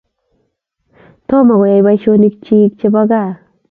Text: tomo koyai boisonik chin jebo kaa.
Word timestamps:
tomo 1.27 1.53
koyai 1.59 1.85
boisonik 1.85 2.35
chin 2.45 2.63
jebo 2.79 3.01
kaa. 3.11 3.29